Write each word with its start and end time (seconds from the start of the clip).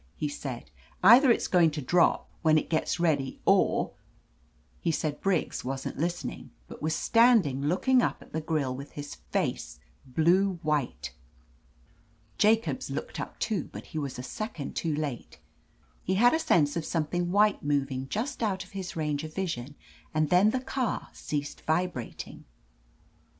he 0.15 0.27
said. 0.27 0.71
"Either 1.03 1.29
it's 1.29 1.47
going 1.47 1.69
to 1.69 1.79
drop, 1.79 2.27
when 2.41 2.57
it 2.57 2.71
gets 2.71 2.99
ready, 2.99 3.39
or 3.45 3.91
—"He 4.81 4.89
said 4.91 5.21
Briggs 5.21 5.63
wasn't 5.63 5.99
listening, 5.99 6.49
but 6.67 6.81
was 6.81 6.95
standing 6.95 7.61
looking 7.61 8.01
up 8.01 8.19
at 8.23 8.33
the 8.33 8.41
grill 8.41 8.75
with 8.75 8.93
his 8.93 9.13
face 9.29 9.79
blue 10.03 10.57
white. 10.63 11.13
Jacobs 12.39 12.89
looked 12.89 13.19
up, 13.19 13.37
too, 13.37 13.69
but 13.71 13.85
he 13.93 13.99
was 13.99 14.17
a 14.17 14.23
second 14.23 14.75
too 14.75 14.95
late. 14.95 15.37
He 16.03 16.15
had 16.15 16.33
a 16.33 16.39
sense 16.39 16.75
of 16.75 16.83
some 16.83 17.05
thing 17.05 17.31
white 17.31 17.61
moving 17.61 18.07
just 18.09 18.41
out 18.41 18.63
of 18.63 18.71
his 18.71 18.95
range 18.95 19.23
of 19.23 19.35
vision, 19.35 19.75
and 20.15 20.31
then 20.31 20.49
the 20.49 20.61
car 20.61 21.09
ceased 21.13 21.61
vibrating. 21.67 22.43